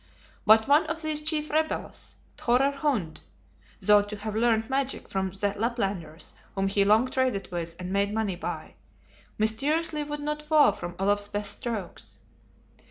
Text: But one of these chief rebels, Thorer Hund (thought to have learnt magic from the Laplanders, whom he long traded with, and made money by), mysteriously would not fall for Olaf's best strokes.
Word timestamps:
But 0.47 0.67
one 0.67 0.87
of 0.87 1.03
these 1.03 1.21
chief 1.21 1.51
rebels, 1.51 2.15
Thorer 2.35 2.71
Hund 2.71 3.21
(thought 3.79 4.09
to 4.09 4.15
have 4.15 4.33
learnt 4.35 4.67
magic 4.67 5.07
from 5.09 5.29
the 5.29 5.53
Laplanders, 5.55 6.33
whom 6.55 6.67
he 6.69 6.83
long 6.83 7.07
traded 7.07 7.51
with, 7.51 7.75
and 7.77 7.93
made 7.93 8.11
money 8.11 8.35
by), 8.35 8.73
mysteriously 9.37 10.03
would 10.03 10.19
not 10.19 10.41
fall 10.41 10.71
for 10.71 10.95
Olaf's 10.99 11.27
best 11.27 11.51
strokes. 11.59 12.17